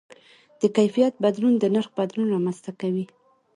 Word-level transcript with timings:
د 0.61 0.63
کیفیت 0.77 1.13
بدلون 1.23 1.53
د 1.59 1.63
نرخ 1.73 1.89
بدلون 1.99 2.27
رامنځته 2.35 2.71
کوي. 2.81 3.05